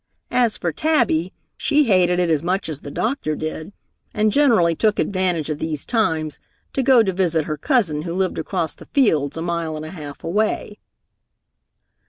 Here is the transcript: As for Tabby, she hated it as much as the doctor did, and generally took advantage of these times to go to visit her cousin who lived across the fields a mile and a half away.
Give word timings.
As 0.31 0.57
for 0.57 0.71
Tabby, 0.73 1.31
she 1.57 1.83
hated 1.83 2.19
it 2.19 2.31
as 2.31 2.41
much 2.41 2.69
as 2.69 2.79
the 2.79 2.89
doctor 2.89 3.35
did, 3.35 3.71
and 4.15 4.31
generally 4.31 4.73
took 4.73 4.97
advantage 4.97 5.51
of 5.51 5.59
these 5.59 5.85
times 5.85 6.39
to 6.73 6.81
go 6.81 7.03
to 7.03 7.13
visit 7.13 7.45
her 7.45 7.55
cousin 7.55 8.01
who 8.01 8.15
lived 8.15 8.39
across 8.39 8.73
the 8.73 8.85
fields 8.87 9.37
a 9.37 9.43
mile 9.43 9.77
and 9.77 9.85
a 9.85 9.91
half 9.91 10.23
away. 10.23 10.79